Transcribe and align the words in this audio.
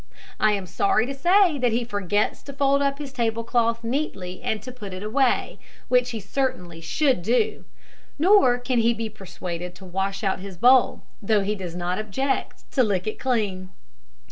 I 0.39 0.53
am 0.53 0.65
sorry 0.65 1.05
to 1.05 1.13
say 1.13 1.59
that 1.59 1.71
he 1.71 1.83
forgets 1.85 2.41
to 2.41 2.53
fold 2.53 2.81
up 2.81 2.97
his 2.97 3.13
table 3.13 3.43
cloth 3.43 3.83
neatly 3.83 4.41
and 4.41 4.59
to 4.63 4.71
put 4.71 4.95
it 4.95 5.03
away, 5.03 5.59
which 5.89 6.09
he 6.09 6.19
certainly 6.19 6.81
should 6.81 7.21
do; 7.21 7.65
nor 8.17 8.57
can 8.57 8.79
he 8.79 8.95
be 8.95 9.09
persuaded 9.09 9.75
to 9.75 9.85
wash 9.85 10.23
out 10.23 10.39
his 10.39 10.57
bowl, 10.57 11.03
though 11.21 11.41
he 11.41 11.53
does 11.53 11.75
not 11.75 11.99
object 11.99 12.63
to 12.71 12.81
lick 12.81 13.05
it 13.05 13.19
clean. 13.19 13.69